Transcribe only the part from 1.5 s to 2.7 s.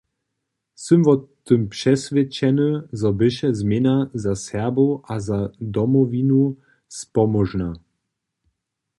přeswědčeny,